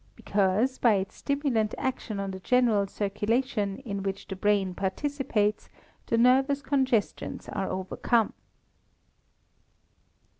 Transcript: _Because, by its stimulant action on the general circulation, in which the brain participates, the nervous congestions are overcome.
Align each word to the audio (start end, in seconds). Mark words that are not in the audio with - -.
_Because, 0.15 0.79
by 0.79 0.95
its 0.95 1.13
stimulant 1.15 1.75
action 1.77 2.19
on 2.19 2.31
the 2.31 2.39
general 2.39 2.87
circulation, 2.87 3.77
in 3.85 4.01
which 4.01 4.27
the 4.27 4.35
brain 4.35 4.73
participates, 4.73 5.69
the 6.07 6.17
nervous 6.17 6.63
congestions 6.63 7.47
are 7.49 7.69
overcome. 7.69 8.33